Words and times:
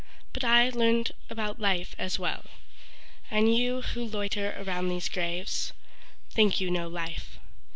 But 0.33 0.43
I 0.43 0.71
learned 0.71 1.11
about 1.29 1.59
life 1.59 1.93
as 1.99 2.17
well, 2.17 2.45
And 3.29 3.55
you 3.55 3.83
who 3.83 4.03
loiter 4.03 4.55
around 4.57 4.89
these 4.89 5.07
graves 5.07 5.73
Think 6.31 6.59
you 6.59 6.71
know 6.71 6.87
life. 6.87 7.37